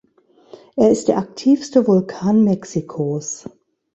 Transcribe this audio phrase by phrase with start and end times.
[0.77, 3.45] Er ist der aktivste Vulkan Mexikos.